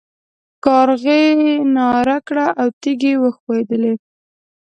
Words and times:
کارغې 0.65 1.21
ناره 1.75 2.17
کړه 2.27 2.47
او 2.61 2.67
تيږې 2.81 3.13
وښوېدلې. 3.21 3.93